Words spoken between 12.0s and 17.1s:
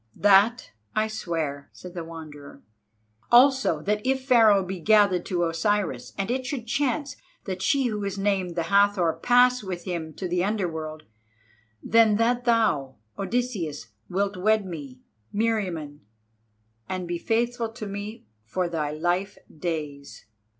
that thou, Odysseus, wilt wed me, Meriamun, and